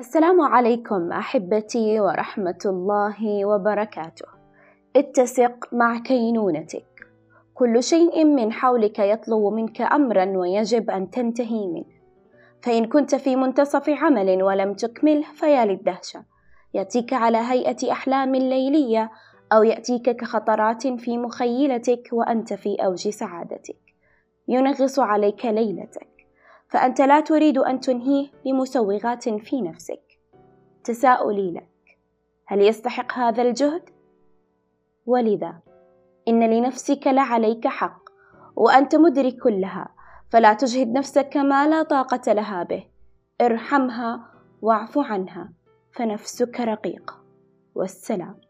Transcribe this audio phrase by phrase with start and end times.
[0.00, 4.26] السلام عليكم أحبتي ورحمة الله وبركاته.
[4.96, 7.06] اتسق مع كينونتك.
[7.54, 11.84] كل شيء من حولك يطلب منك أمرا ويجب أن تنتهي منه.
[12.62, 16.24] فإن كنت في منتصف عمل ولم تكمله فيا للدهشة.
[16.74, 19.10] يأتيك على هيئة أحلام ليلية
[19.52, 23.80] أو يأتيك كخطرات في مخيلتك وأنت في أوج سعادتك.
[24.48, 26.09] ينغص عليك ليلتك.
[26.70, 30.02] فأنت لا تريد أن تنهيه لمسوغات في نفسك.
[30.84, 31.98] تساؤلي لك
[32.46, 33.82] هل يستحق هذا الجهد؟
[35.06, 35.60] ولذا؟
[36.28, 38.00] إن لنفسك لعليك حق
[38.56, 39.94] وأنت مدرك لها
[40.28, 42.84] فلا تجهد نفسك ما لا طاقة لها به.
[43.40, 44.26] ارحمها
[44.62, 45.52] واعف عنها
[45.92, 47.24] فنفسك رقيقة.
[47.74, 48.49] والسلام.